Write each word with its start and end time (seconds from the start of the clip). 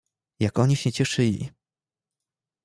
"Jak 0.39 0.59
oni 0.59 0.75
się 0.75 0.91
cieszyli!" 0.91 1.49